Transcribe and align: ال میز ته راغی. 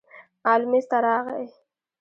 ال 0.51 0.61
میز 0.71 0.85
ته 0.89 0.97
راغی. 1.05 1.47